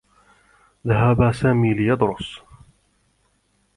ذهب 0.87 1.31
سامي 1.31 1.73
ليدرس. 1.73 2.39